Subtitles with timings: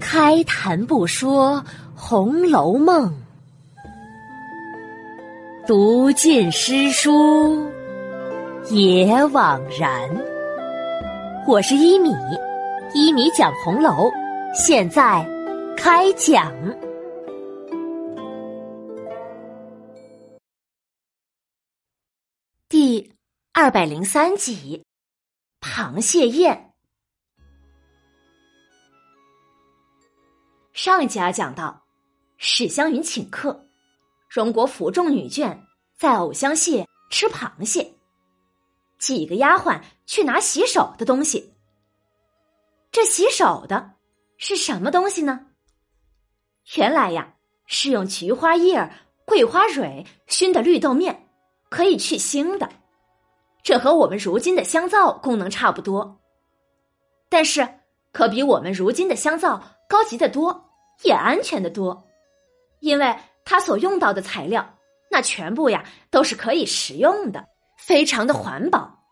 [0.00, 1.62] 开谈不说
[1.94, 3.08] 《红楼梦》，
[5.66, 7.70] 读尽诗书
[8.70, 10.10] 也枉然。
[11.46, 12.10] 我是一米，
[12.94, 14.10] 一米讲红楼，
[14.54, 15.26] 现在
[15.76, 16.52] 开讲。
[22.68, 23.12] 第
[23.52, 24.84] 二百零三集，
[25.60, 26.71] 螃蟹宴。
[30.72, 31.82] 上一集啊，讲到
[32.38, 33.66] 史湘云请客，
[34.28, 35.58] 荣国府众女眷
[35.98, 37.92] 在藕香榭吃螃蟹，
[38.98, 41.52] 几个丫鬟去拿洗手的东西。
[42.90, 43.92] 这洗手的
[44.38, 45.46] 是什么东西呢？
[46.76, 47.34] 原来呀，
[47.66, 48.90] 是用菊花叶、
[49.26, 51.28] 桂花蕊熏的绿豆面。
[51.68, 52.68] 可以去腥的，
[53.62, 56.20] 这和我们如今的香皂功能差不多，
[57.30, 57.66] 但是
[58.12, 59.62] 可比我们如今的香皂
[59.92, 60.70] 高级的多，
[61.02, 62.02] 也安全的多，
[62.80, 64.78] 因为它所用到的材料，
[65.10, 69.04] 那全部呀都是可以食用的，非常的环保。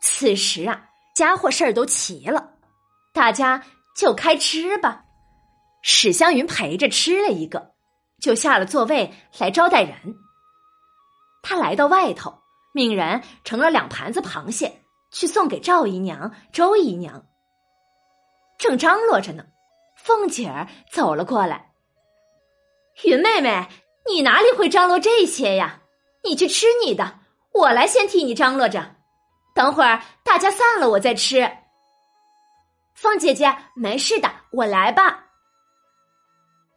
[0.00, 2.52] 此时啊，家伙事儿都齐了，
[3.12, 3.60] 大家
[3.96, 5.04] 就开吃吧。
[5.82, 7.72] 史湘云陪着吃了一个，
[8.20, 9.96] 就下了座位来招待人。
[11.42, 12.38] 他来到外头，
[12.72, 17.26] 命人盛了两盘子螃蟹去送给赵姨娘、周姨娘。
[18.64, 19.44] 正张罗着呢，
[19.94, 21.72] 凤姐儿走了过来。
[23.02, 23.68] 云妹妹，
[24.08, 25.82] 你哪里会张罗这些呀？
[26.22, 27.20] 你去吃你的，
[27.52, 28.96] 我来先替你张罗着。
[29.54, 31.58] 等会儿大家散了，我再吃。
[32.94, 35.26] 凤姐姐，没事的，我来吧。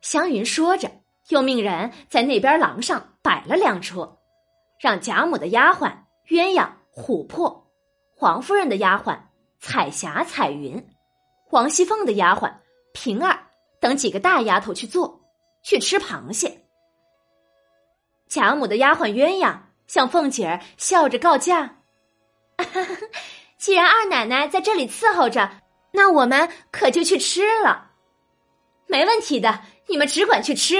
[0.01, 0.91] 湘云说着，
[1.29, 4.21] 又命人在那边廊上摆了两桌。
[4.77, 5.89] 让贾母的丫鬟
[6.27, 7.71] 鸳鸯、琥珀，
[8.19, 9.17] 王夫人的丫鬟
[9.61, 10.85] 彩霞、彩云，
[11.51, 12.51] 王熙凤的丫鬟
[12.93, 13.39] 平儿
[13.79, 15.21] 等几个大丫头去做，
[15.63, 16.65] 去吃螃蟹。
[18.27, 19.57] 贾母的丫鬟鸳鸯
[19.87, 21.77] 向凤姐儿笑着告假
[23.57, 25.49] ：“既然二奶奶在这里伺候着，
[25.91, 27.91] 那我们可就去吃了。
[28.87, 30.75] 没问题的，你们只管去吃，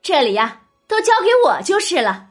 [0.00, 2.30] 这里呀都交给我就是了。”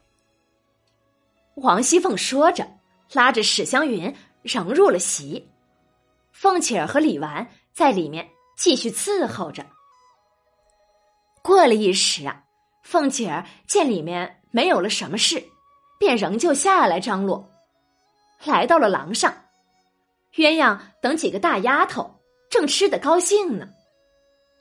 [1.57, 2.65] 王熙凤说着，
[3.11, 5.49] 拉着史湘云仍入了席。
[6.31, 9.65] 凤姐儿和李纨在里面继续伺候着。
[11.41, 12.43] 过了一时啊，
[12.83, 15.43] 凤姐儿见里面没有了什么事，
[15.99, 17.49] 便仍旧下来张罗。
[18.45, 19.33] 来到了廊上，
[20.35, 22.19] 鸳鸯等几个大丫头
[22.49, 23.67] 正吃得高兴呢，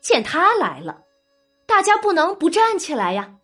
[0.01, 1.03] 见他来了，
[1.67, 3.37] 大家不能不站起来呀。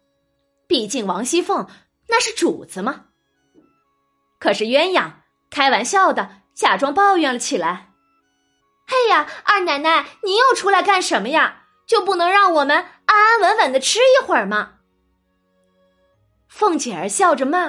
[0.67, 1.67] 毕竟王熙凤
[2.07, 3.07] 那是主子嘛。
[4.39, 5.13] 可是鸳鸯
[5.51, 7.88] 开玩笑的假装抱怨了起来
[8.89, 11.63] ：“哎呀，二奶奶，您又出来干什么呀？
[11.87, 12.77] 就不能让我们
[13.07, 14.75] 安安稳稳的吃一会儿吗？”
[16.49, 17.69] 凤姐儿笑着骂：“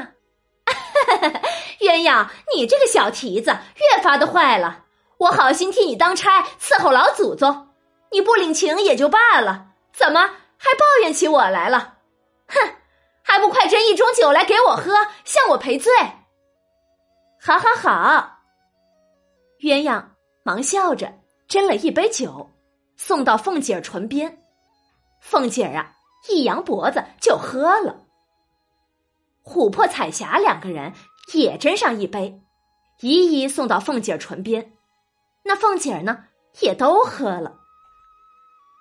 [1.80, 4.86] 鸳鸯，你这个小蹄子越发的坏了！
[5.18, 7.70] 我好心替你当差伺候老祖宗，
[8.12, 10.22] 你不领情也就罢了，怎么
[10.58, 11.98] 还抱怨起我来了？
[12.48, 12.76] 哼，
[13.22, 14.94] 还不快斟一盅酒来给我喝，
[15.26, 15.94] 向我赔罪！”
[17.42, 18.40] 好好好！
[19.60, 20.04] 鸳鸯
[20.50, 21.14] 忙笑着
[21.48, 22.50] 斟了一杯酒，
[22.98, 24.42] 送到凤姐儿唇边。
[25.22, 25.94] 凤姐儿啊，
[26.28, 28.04] 一扬脖子就喝了。
[29.44, 30.92] 琥珀、彩霞两个人
[31.36, 32.42] 也斟上一杯，
[33.02, 34.74] 一一送到凤姐儿唇边。
[35.44, 36.26] 那凤姐儿呢，
[36.62, 37.56] 也都喝了。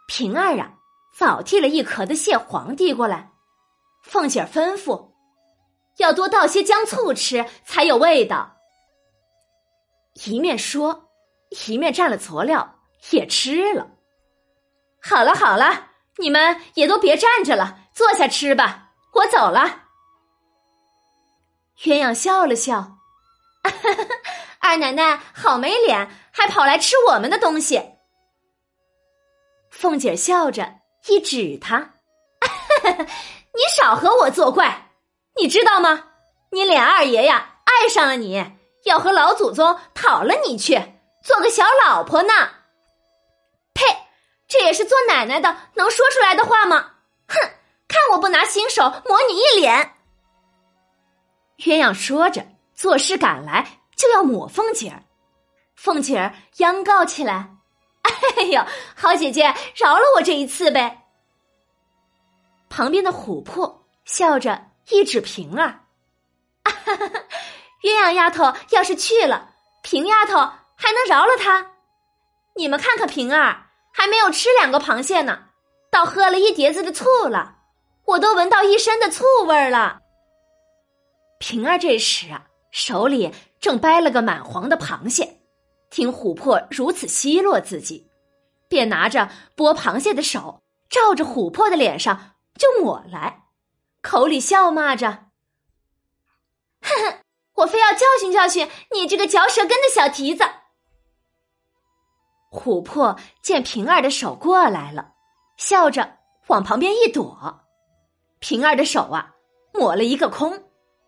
[0.07, 0.73] 平儿啊，
[1.19, 3.31] 早递了一壳的蟹黄递过来。
[4.03, 5.11] 凤姐儿吩咐。
[5.99, 8.57] 要多倒些姜醋吃才有味道。
[10.27, 11.08] 一面说，
[11.67, 13.87] 一面蘸了佐料也吃了。
[15.01, 18.91] 好了好了，你们也都别站着了，坐下吃吧。
[19.15, 19.85] 我走了。
[21.81, 22.97] 鸳鸯笑了笑，
[24.61, 27.81] 二奶奶好没脸，还跑来吃我们的东西。
[29.71, 31.79] 凤姐笑着一指他，
[32.83, 34.91] 你少和我作怪。
[35.41, 36.05] 你知道吗？
[36.51, 38.45] 你脸二爷呀，爱上了你，
[38.85, 42.33] 要和老祖宗讨了你去做个小老婆呢。
[43.75, 43.85] 呸！
[44.47, 46.95] 这也是做奶奶的能说出来的话吗？
[47.29, 47.37] 哼！
[47.87, 49.95] 看我不拿新手抹你一脸！
[51.59, 55.03] 鸳鸯说着，作势赶来就要抹凤姐儿。
[55.75, 57.51] 凤姐儿央告起来
[58.37, 58.65] ：“哎呦，
[58.95, 61.07] 好姐姐，饶了我这一次呗！”
[62.69, 64.67] 旁边的琥珀笑着。
[64.91, 65.81] 一指平儿，
[67.83, 69.51] 鸳鸯丫头要是去了，
[69.83, 70.51] 平丫头
[70.81, 71.73] 还能饶了他？
[72.55, 75.49] 你们看看平儿，还没有吃两个螃蟹呢，
[75.91, 77.57] 倒喝了一碟子的醋了，
[78.05, 80.01] 我都闻到一身的醋味儿了。
[81.41, 85.41] 平儿这时啊，手里正掰了个满黄的螃蟹，
[85.91, 88.09] 听琥珀如此奚落自己，
[88.69, 93.43] 便拿着剥螃蟹的手，照着琥珀的脸上就抹来，
[94.01, 95.27] 口里笑骂着
[96.83, 97.19] ：“哼哼，
[97.55, 100.45] 我非要教训教训你这个嚼舌根的小蹄子。”
[102.51, 105.13] 琥珀见平儿的手过来了，
[105.57, 107.61] 笑着往旁边一躲，
[108.39, 109.35] 平儿的手啊
[109.73, 110.65] 抹了一个空。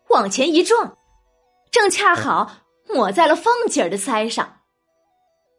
[0.09, 0.97] 往前一撞，
[1.71, 2.51] 正恰好
[2.89, 4.57] 抹在了凤姐儿的腮上。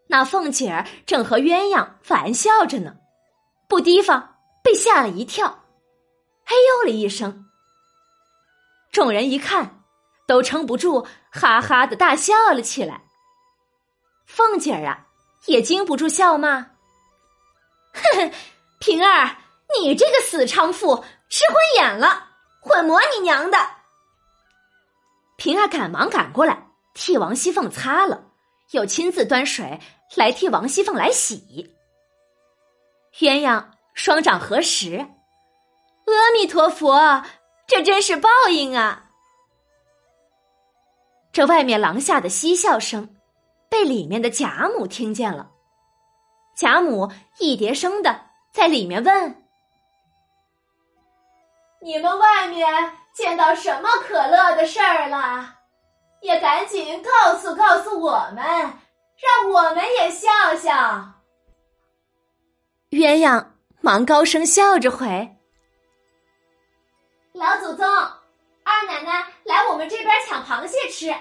[0.09, 2.97] 那凤姐儿正和鸳鸯玩笑着呢，
[3.67, 5.65] 不提防被吓了一跳，
[6.45, 7.47] 嘿呦了一声。
[8.91, 9.83] 众人一看，
[10.27, 13.05] 都撑不住，哈哈的大笑了起来。
[14.27, 15.07] 凤姐儿啊，
[15.47, 16.61] 也禁不住笑骂
[17.95, 18.33] ：“哼哼，
[18.79, 19.37] 平儿，
[19.81, 22.29] 你这个死娼妇，吃混眼了，
[22.61, 23.59] 混魔你娘的！”
[25.37, 28.25] 平儿赶忙赶过来替王熙凤擦了，
[28.71, 29.81] 又亲自端水
[30.15, 31.75] 来替王熙凤来洗。
[33.19, 37.25] 鸳鸯双掌合十，阿弥陀佛，
[37.67, 39.11] 这真是报应啊！
[41.33, 43.17] 这外面廊下的嬉笑声，
[43.73, 45.51] 被里面的贾母听见了。
[46.55, 48.21] 贾母一叠声的
[48.53, 49.43] 在里面问
[51.81, 52.69] ：“你们外面？”
[53.13, 55.57] 见到什么可乐的事儿了，
[56.23, 60.71] 也赶紧告诉告诉我们，让我们也笑笑。
[62.89, 63.45] 鸳鸯
[63.83, 65.37] 忙高声笑着回
[67.33, 67.87] ：“老祖宗，
[68.65, 71.15] 二奶奶来我们这边抢螃蟹吃，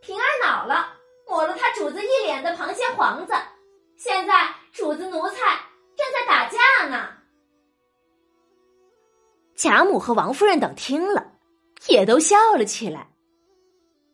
[0.00, 0.92] 平儿恼了，
[1.32, 3.32] 抹了他主子一脸的螃蟹黄子，
[3.96, 5.36] 现在主子奴才
[5.96, 7.08] 正在打架呢。”
[9.56, 11.32] 贾母和王夫人等听了。
[11.88, 13.08] 也都笑了起来。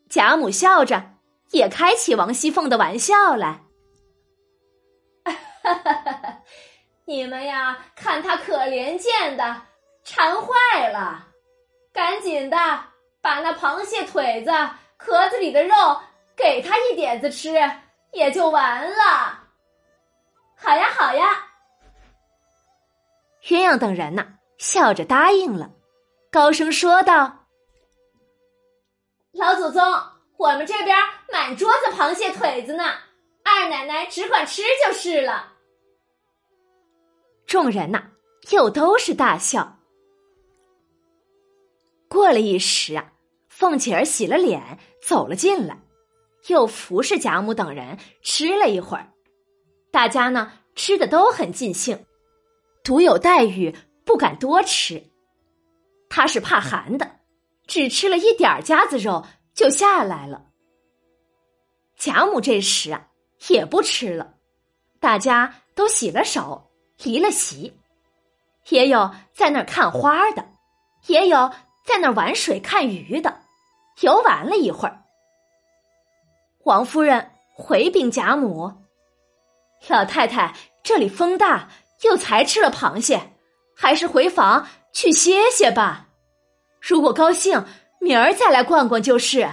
[0.09, 1.17] 贾母笑着，
[1.51, 3.61] 也开起王熙凤的玩笑来
[5.63, 6.43] ：“哈 哈
[7.05, 9.63] 你们呀，看他可怜见的，
[10.03, 11.27] 馋坏了，
[11.93, 12.57] 赶紧的
[13.21, 14.51] 把那螃蟹腿子
[14.97, 15.75] 壳子里的肉
[16.39, 17.53] 给他一点子吃，
[18.13, 19.45] 也就完了。”
[20.57, 21.45] 好呀，好呀。
[23.43, 24.27] 鸳鸯等人呐，
[24.59, 25.71] 笑着答应了，
[26.31, 27.47] 高声说道。
[29.33, 29.83] 老祖宗，
[30.37, 30.97] 我们这边
[31.33, 32.85] 满桌子螃蟹腿子呢，
[33.45, 35.53] 二奶奶只管吃就是了。
[37.47, 38.11] 众人呐，
[38.51, 39.77] 又都是大笑。
[42.09, 43.13] 过了一时啊，
[43.49, 45.79] 凤姐儿洗了脸走了进来，
[46.49, 49.11] 又服侍贾母等人吃了一会儿。
[49.91, 52.05] 大家呢吃的都很尽兴，
[52.85, 53.75] 独有黛玉
[54.05, 55.03] 不敢多吃，
[56.11, 57.11] 她是怕寒的。
[57.67, 60.47] 只吃了一点夹子肉就下来了。
[61.97, 63.09] 贾母这时啊
[63.49, 64.37] 也不吃了，
[65.01, 66.71] 大家都洗了手，
[67.03, 67.77] 离了席，
[68.71, 70.49] 也有在那儿看花的，
[71.09, 71.51] 也有
[71.85, 73.43] 在那儿玩水看鱼的，
[74.01, 75.05] 游玩了一会儿。
[76.69, 78.71] 王夫人回禀贾母
[79.89, 81.71] ：“老太太，这里风大，
[82.03, 83.33] 又才吃了螃蟹，
[83.75, 86.09] 还是回房去歇歇吧。”
[86.79, 87.65] 如果高兴，
[88.03, 89.47] 明儿再来逛逛就是。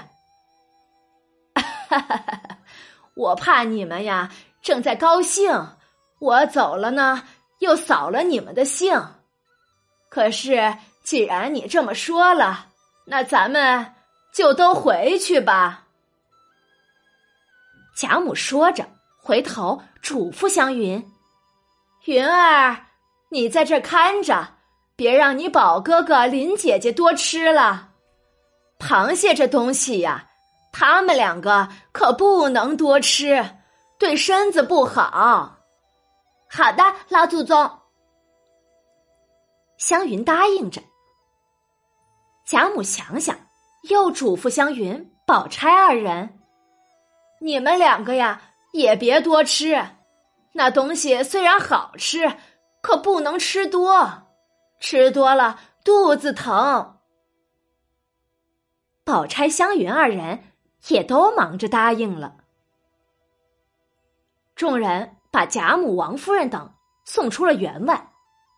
[1.53, 2.57] 哈哈哈哈
[3.15, 4.29] 我怕你们呀，
[4.61, 5.69] 正在高兴，
[6.19, 7.23] 我走了呢，
[7.59, 9.01] 又扫了你们的兴。
[10.09, 12.67] 可是既然你这么说了，
[13.05, 13.93] 那咱们
[14.33, 15.83] 就都回去吧。
[17.95, 18.85] 贾母说着，
[19.17, 21.03] 回头嘱咐湘云
[22.05, 22.77] ：“云儿，
[23.29, 24.49] 你在这看着。”
[24.97, 27.89] 别让你宝哥哥、林姐姐多吃了，
[28.79, 30.25] 螃蟹这东西呀，
[30.71, 33.45] 他们两个可不能多吃，
[33.99, 35.57] 对身子不好。
[36.49, 37.69] 好的，老祖宗。
[39.77, 40.81] 湘云答应着。
[42.45, 43.37] 贾母想想，
[43.89, 46.34] 又嘱咐湘云、宝钗二人
[47.45, 48.41] ：“你们两个呀，
[48.73, 49.89] 也别多吃，
[50.53, 52.37] 那东西虽然好吃，
[52.81, 54.23] 可不能吃多。”
[54.81, 56.97] 吃多了肚子疼，
[59.03, 60.53] 宝钗、湘云二人
[60.87, 62.37] 也都忙着答应了。
[64.55, 66.73] 众人把贾母、王夫人等
[67.05, 68.11] 送出了园外，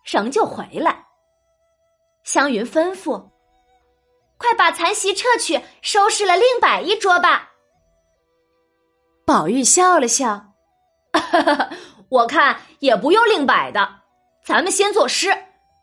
[0.05, 1.05] 仍旧回来。
[2.23, 3.31] 湘云吩咐
[4.39, 7.51] ：“快把残席撤去，收拾了另摆一桌吧。”
[9.27, 10.53] 宝玉笑了笑
[12.07, 13.99] ：“我看也不用另摆的，
[14.45, 15.37] 咱们先作诗，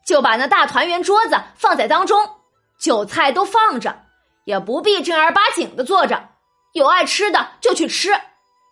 [0.07, 2.41] 就把那大团圆桌子放在当中，
[2.79, 4.07] 酒菜都放着，
[4.47, 6.31] 也不必正儿八经的坐着。
[6.73, 8.19] 有爱吃的就去吃，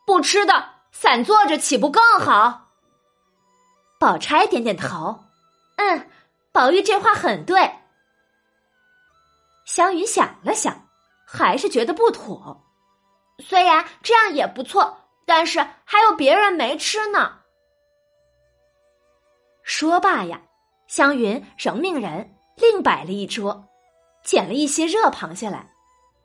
[0.06, 2.70] 不吃的散坐着岂不更好？
[4.00, 5.22] 宝钗点点头，
[5.76, 6.08] 嗯，
[6.50, 7.74] 宝玉这话很对。
[9.66, 10.88] 湘云想了想，
[11.26, 12.64] 还是觉得不妥。
[13.46, 17.38] 虽然这样也不错，但是还有别人没吃呢。
[19.62, 20.42] 说罢呀，
[20.88, 23.68] 湘云仍命人另摆了一桌，
[24.24, 25.70] 捡了一些热螃蟹来。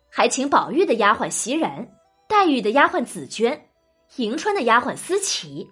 [0.10, 1.92] 还请宝玉的丫鬟袭人、
[2.28, 3.70] 黛玉的丫鬟紫鹃、
[4.16, 5.70] 迎春的丫鬟思琪、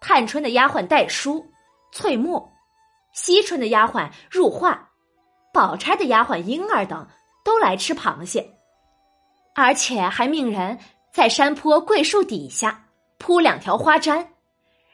[0.00, 1.44] 探春的丫鬟黛书、
[1.90, 2.52] 翠墨、
[3.12, 4.90] 惜春的丫鬟入画、
[5.52, 7.08] 宝钗的丫鬟莺儿等
[7.44, 8.57] 都来吃螃蟹，
[9.60, 10.78] 而且还命人
[11.12, 12.86] 在山坡桂树底下
[13.18, 14.28] 铺两条花毡，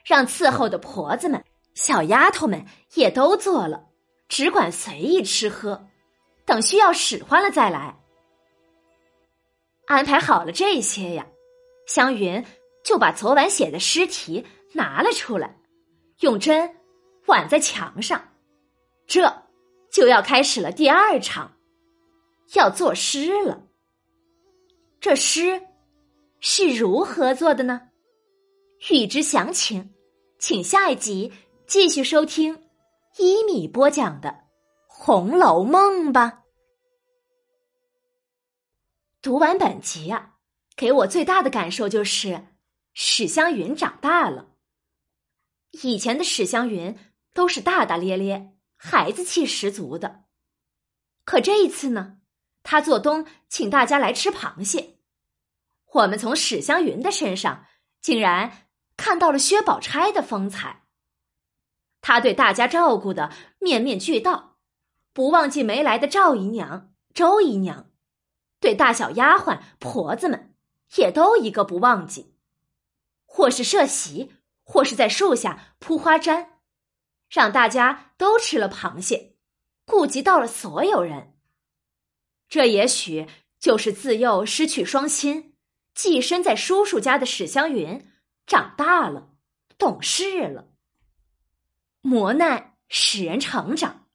[0.07, 1.45] 让伺候的婆子们、
[1.75, 3.89] 小丫头们也都做了，
[4.27, 5.87] 只管随意吃喝，
[6.47, 8.01] 等需要使唤了再来。
[9.85, 11.27] 安排好了这些呀，
[11.87, 12.43] 湘云
[12.83, 15.59] 就把昨晚写的诗题拿了出来，
[16.21, 16.75] 用针
[17.27, 18.31] 挽在墙上，
[19.07, 19.43] 这
[19.93, 21.53] 就要开始了第二场，
[22.55, 23.61] 要作诗了。
[25.05, 25.61] 这诗
[26.41, 27.91] 是如何做的呢？
[28.89, 29.93] 欲知详情，
[30.39, 31.31] 请下一集
[31.67, 32.71] 继续收听
[33.19, 34.31] 一米播讲的
[34.87, 36.45] 《红楼梦》吧。
[39.21, 40.37] 读完本集呀，
[40.75, 42.43] 给我最大的感受就是
[42.95, 44.55] 史湘云长大了。
[45.83, 46.97] 以前的史湘云
[47.35, 50.25] 都是大大咧咧、孩子气十足的，
[51.27, 52.21] 可这一次呢，
[52.63, 54.94] 他做东请大家来吃螃蟹，
[55.95, 57.67] 我们从史湘云的身上
[58.01, 60.85] 竟然看到了薛宝钗的风采。
[62.01, 64.59] 她对大家照顾的面面俱到，
[65.13, 67.91] 不忘记没来的赵姨娘、周姨娘。
[68.59, 70.55] 对大小丫鬟婆子们，
[70.97, 72.35] 也都一个不忘记，
[73.25, 74.33] 或是设席，
[74.65, 76.49] 或是在树下铺花毡，
[77.29, 79.37] 让大家都吃了螃蟹，
[79.85, 81.37] 顾及到了所有人。
[82.49, 83.29] 这也许
[83.61, 85.54] 就是自幼失去双亲，
[85.95, 88.11] 寄身在叔叔家的史湘云
[88.47, 89.31] 长大了，
[89.79, 90.69] 懂事了。
[92.01, 94.07] 磨难使人成长，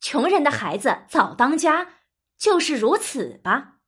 [0.00, 1.96] 穷人的孩子早当家，
[2.38, 3.78] 就是如此吧。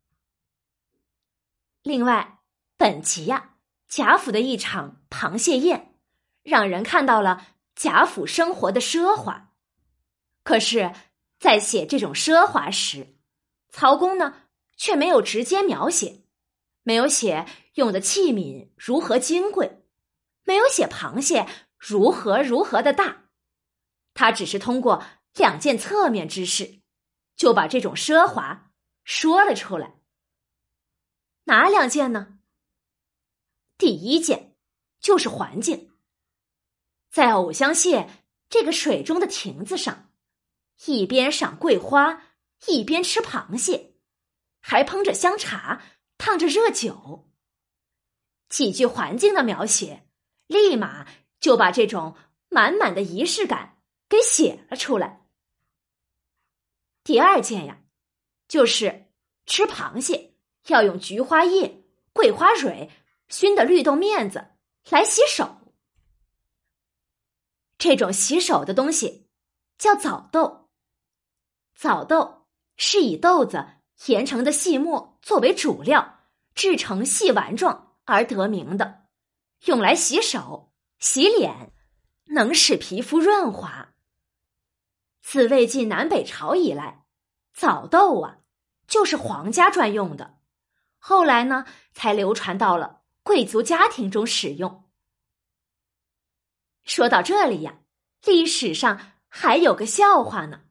[1.83, 2.41] 另外，
[2.77, 3.55] 本集呀，
[3.89, 5.95] 贾府的一场螃蟹宴，
[6.43, 9.55] 让人看到了贾府生活的奢华。
[10.43, 10.93] 可是，
[11.39, 13.17] 在写这种奢华时，
[13.71, 14.43] 曹公呢
[14.77, 16.25] 却没有直接描写，
[16.89, 19.85] 没有写用的器皿如何金贵，
[20.45, 23.29] 没有写螃蟹如何如何的大，
[24.15, 25.05] 他只是通过
[25.35, 26.81] 两件侧面之事，
[27.37, 28.73] 就把这种奢华
[29.05, 30.01] 说了出来。
[31.45, 32.39] 哪两件呢？
[33.77, 34.57] 第一件
[34.99, 35.91] 就是环境，
[37.11, 38.09] 在藕香榭
[38.49, 40.11] 这个水中的亭子上，
[40.87, 42.23] 一边赏桂花，
[42.67, 43.93] 一边吃螃蟹，
[44.61, 45.83] 还烹着香茶，
[46.19, 47.31] 烫着热酒。
[48.51, 50.07] 几句环境的描写，
[50.47, 51.07] 立马
[51.41, 52.15] 就把这种
[52.51, 55.27] 满满的仪式感给写了出来。
[57.03, 57.83] 第二件呀，
[58.47, 59.11] 就是
[59.47, 60.35] 吃螃蟹。
[60.67, 61.83] 要用菊花叶、
[62.13, 62.91] 桂花蕊
[63.29, 64.51] 熏的绿豆面子
[64.91, 65.73] 来洗手。
[67.79, 69.31] 这种洗手的东西
[69.79, 70.69] 叫枣豆。
[71.75, 72.47] 枣豆
[72.77, 73.67] 是以豆子
[74.07, 76.21] 研成的细末作为主料
[76.55, 79.07] 制成细丸状而得名的，
[79.65, 81.73] 用来洗手、洗脸，
[82.27, 83.95] 能使皮肤润滑。
[85.21, 87.05] 自魏晋南北朝以来，
[87.53, 88.39] 枣豆啊
[88.87, 90.39] 就是皇家专用的。
[90.99, 94.85] 后来呢，才流传到了贵族家庭中使用。
[96.85, 97.81] 说到这里呀，
[98.25, 100.63] 历史上还有个笑话呢。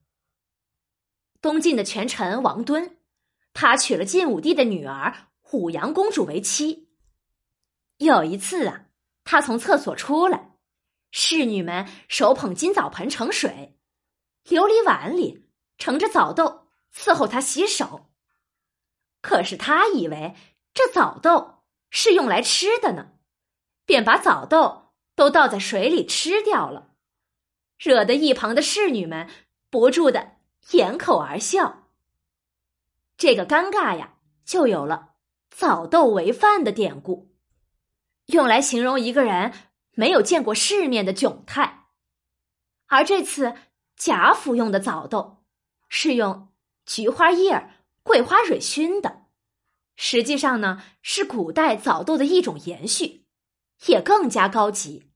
[1.39, 2.96] 东晋的权臣王敦，
[3.59, 6.89] 他娶了晋武帝的女儿虎阳公主为妻。
[7.97, 8.85] 有一次啊，
[9.23, 10.51] 他从厕所出来，
[11.09, 13.75] 侍女们手捧金澡盆盛水，
[14.45, 15.49] 琉璃碗里
[15.79, 18.11] 盛着枣豆，伺候他洗手。
[19.23, 20.35] 可是他以为
[20.75, 23.13] 这枣豆是用来吃的呢，
[23.87, 26.93] 便把枣豆都倒在水里吃掉了，
[27.79, 29.27] 惹得一旁的侍女们
[29.71, 30.33] 不住的
[30.73, 31.76] 掩口而笑。
[33.17, 34.13] 这个尴尬呀，
[34.45, 35.15] 就有了
[35.49, 37.33] “枣豆为饭”的典故，
[38.27, 39.51] 用来形容一个人
[39.93, 41.87] 没有见过世面的窘态。
[42.85, 43.55] 而这次
[43.95, 45.43] 贾府用的枣豆
[45.89, 46.49] 是用
[46.85, 47.71] 菊花叶儿、
[48.03, 49.23] 桂花蕊熏的，
[49.95, 53.25] 实际上呢是古代枣豆的一种延续，
[53.87, 55.11] 也更加高级。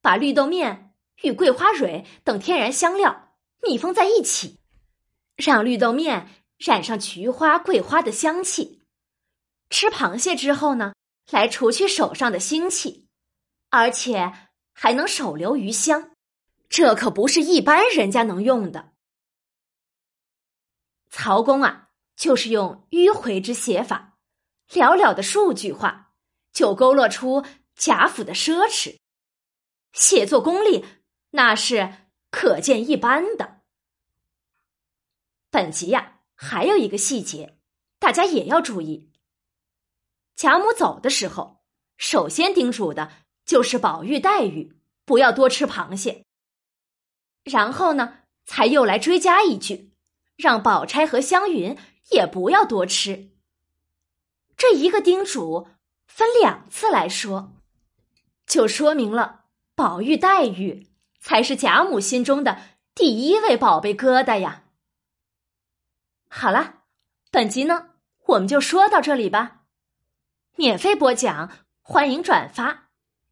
[0.00, 4.60] 把绿豆面与桂花蕊等天然香料密封在一起，
[5.36, 8.82] 让绿豆面染上菊花、桂花的香气。
[9.68, 10.94] 吃螃蟹之后呢，
[11.30, 13.08] 来除去手上的腥气，
[13.70, 14.32] 而且
[14.72, 16.10] 还能手留余香。
[16.68, 18.92] 这可不是一般人家能用的。
[21.10, 24.16] 曹公啊，就是用迂回之写法，
[24.68, 26.12] 寥寥的数句话，
[26.52, 28.98] 就勾勒出贾府的奢侈，
[29.92, 30.84] 写作功力
[31.30, 33.60] 那是可见一斑的。
[35.50, 37.56] 本集呀，还有一个细节，
[38.00, 39.12] 大家也要注意。
[40.34, 41.62] 贾母走的时候，
[41.96, 43.12] 首先叮嘱的
[43.44, 46.24] 就是宝玉、黛玉不要多吃螃蟹。
[47.44, 49.92] 然后呢，才又来追加一句，
[50.36, 51.78] 让宝钗和湘云
[52.10, 53.30] 也不要多吃。
[54.56, 55.68] 这一个叮嘱
[56.08, 57.52] 分两次来说，
[58.48, 59.44] 就说明了
[59.76, 60.88] 宝玉、黛玉
[61.20, 62.60] 才是贾母心中的
[62.96, 64.61] 第一位宝贝疙瘩呀。
[66.34, 66.76] 好了，
[67.30, 67.90] 本集呢
[68.24, 69.64] 我们就说到这里吧。
[70.56, 71.50] 免费播讲，
[71.82, 72.88] 欢迎转发，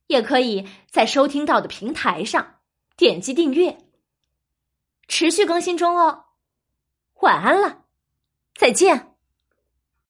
[0.07, 2.61] 也可以在收听到的平台上
[2.99, 3.78] 点击订阅。
[5.09, 6.26] 持续更新中哦，
[7.23, 7.85] 晚安了，
[8.54, 9.10] 再见。